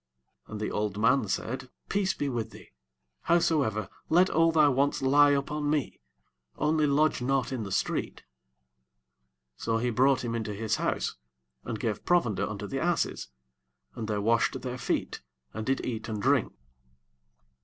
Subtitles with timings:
[0.47, 2.71] 20 And the old man said, Peace be with thee;
[3.25, 5.99] howsoever, let all thy wants lie upon me;
[6.57, 8.23] only lodge not in the street.
[9.57, 11.17] 21 So he brought him into his house,
[11.63, 13.27] and gave provender unto the asses:
[13.93, 15.21] and they washed their feet,
[15.53, 16.51] and did eat and drink.